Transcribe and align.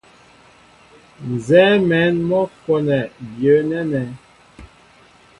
Nzɛ́ɛ́ 1.31 1.75
mɛ̌n 1.89 2.13
mɔ́ 2.27 2.43
kwɔ́nɛ 2.61 2.99
byə̌ 3.35 3.55
nɛ́nɛ́. 3.69 4.03